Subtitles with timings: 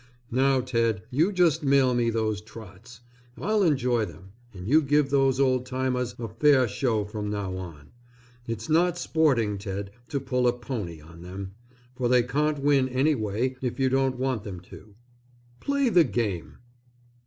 [0.31, 3.01] Now Ted you just mail me those "trots."
[3.37, 7.91] I'll enjoy them, and you give those old timers a fair show from now on.
[8.47, 11.53] It's not sporting Ted to pull a "pony" on them,
[11.95, 14.95] for they can't win any way if you don't want them to.
[15.59, 16.57] Play the game.